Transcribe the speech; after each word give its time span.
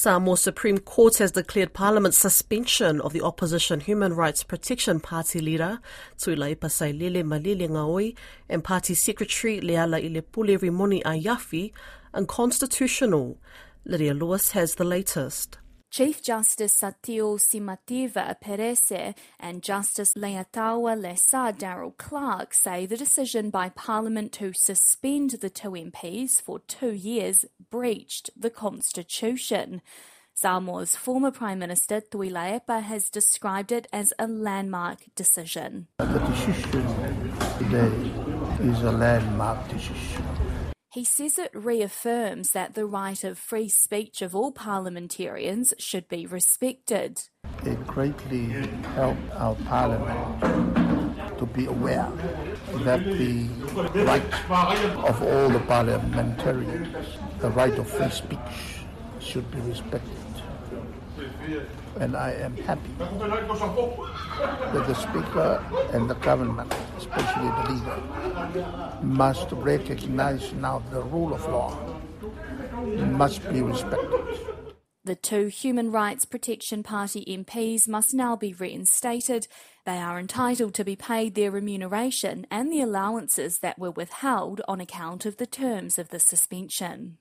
Samoa 0.00 0.38
Supreme 0.38 0.78
Court 0.78 1.18
has 1.18 1.32
declared 1.32 1.74
Parliament's 1.74 2.16
suspension 2.16 3.02
of 3.02 3.12
the 3.12 3.20
opposition 3.20 3.80
Human 3.80 4.14
Rights 4.14 4.42
Protection 4.42 4.98
Party 4.98 5.40
leader 5.40 5.78
Tuilaepa 6.16 6.70
Sailele 6.70 7.22
Malielegaoi 7.22 8.16
and 8.48 8.64
party 8.64 8.94
secretary 8.94 9.60
Leala 9.60 10.02
Ilepule 10.02 10.58
Rimoni 10.58 11.02
Ayafi 11.02 11.72
unconstitutional. 12.14 13.36
Lydia 13.84 14.14
Lewis 14.14 14.52
has 14.52 14.76
the 14.76 14.84
latest. 14.84 15.58
Chief 15.90 16.22
Justice 16.22 16.80
Satiu 16.80 17.36
Simativa 17.40 18.36
Perese 18.40 19.12
and 19.40 19.60
Justice 19.60 20.14
Leiataua 20.14 20.94
Lesa 20.96 21.52
Darrell 21.58 21.96
Clark 21.98 22.54
say 22.54 22.86
the 22.86 22.96
decision 22.96 23.50
by 23.50 23.70
Parliament 23.70 24.30
to 24.34 24.52
suspend 24.52 25.30
the 25.30 25.50
two 25.50 25.70
MPs 25.70 26.40
for 26.40 26.60
two 26.60 26.92
years 26.92 27.44
breached 27.70 28.30
the 28.36 28.50
Constitution. 28.50 29.82
Samoa's 30.32 30.94
former 30.94 31.32
Prime 31.32 31.58
Minister 31.58 32.00
Tuilaepa 32.00 32.84
has 32.84 33.10
described 33.10 33.72
it 33.72 33.88
as 33.92 34.12
a 34.16 34.28
landmark 34.28 35.00
decision. 35.16 35.88
The 35.98 36.20
decision 36.20 37.34
today 37.58 38.70
is 38.70 38.80
a 38.82 38.92
landmark 38.92 39.68
decision 39.68 40.49
he 40.92 41.04
says 41.04 41.38
it 41.38 41.50
reaffirms 41.54 42.50
that 42.50 42.74
the 42.74 42.84
right 42.84 43.22
of 43.22 43.38
free 43.38 43.68
speech 43.68 44.22
of 44.22 44.34
all 44.34 44.50
parliamentarians 44.50 45.72
should 45.78 46.08
be 46.08 46.26
respected. 46.26 47.20
It 47.64 47.86
greatly 47.86 48.46
helped 48.94 49.30
our 49.34 49.54
parliament 49.54 51.38
to 51.38 51.46
be 51.46 51.66
aware 51.66 52.10
that 52.84 53.04
the 53.04 53.46
right 54.04 54.50
of 55.08 55.22
all 55.22 55.48
the 55.48 55.60
parliamentarians, 55.60 57.06
the 57.38 57.50
right 57.50 57.78
of 57.78 57.88
free 57.88 58.10
speech, 58.10 58.84
should 59.20 59.48
be 59.52 59.60
respected 59.60 60.16
and 61.98 62.16
I 62.16 62.32
am 62.32 62.56
happy 62.56 62.90
that 62.98 64.84
the 64.86 64.94
Speaker 64.94 65.62
and 65.92 66.08
the 66.08 66.14
government, 66.14 66.72
especially 67.00 67.48
the 67.48 67.64
leader, 67.72 69.02
must 69.02 69.48
recognize 69.52 70.52
now 70.54 70.82
the 70.90 71.02
rule 71.02 71.32
of 71.34 71.44
law 71.48 71.76
must 72.96 73.42
be 73.50 73.62
respected. 73.62 74.38
The 75.02 75.14
two 75.14 75.46
Human 75.46 75.90
Rights 75.90 76.26
Protection 76.26 76.82
Party 76.82 77.24
MPs 77.24 77.88
must 77.88 78.12
now 78.12 78.36
be 78.36 78.52
reinstated. 78.52 79.48
They 79.86 79.96
are 79.96 80.20
entitled 80.20 80.74
to 80.74 80.84
be 80.84 80.94
paid 80.94 81.34
their 81.34 81.50
remuneration 81.50 82.46
and 82.50 82.70
the 82.70 82.82
allowances 82.82 83.58
that 83.60 83.78
were 83.78 83.90
withheld 83.90 84.60
on 84.68 84.78
account 84.78 85.24
of 85.24 85.38
the 85.38 85.46
terms 85.46 85.98
of 85.98 86.10
the 86.10 86.20
suspension. 86.20 87.16